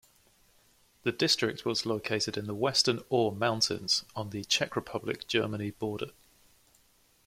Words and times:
The 1.03 1.11
district 1.11 1.63
was 1.63 1.85
located 1.85 2.35
in 2.35 2.47
the 2.47 2.55
western 2.55 3.01
Ore 3.09 3.31
Mountains 3.33 4.03
on 4.15 4.31
the 4.31 4.43
Czech 4.45 4.75
Republic-Germany 4.75 5.69
border. 5.77 6.09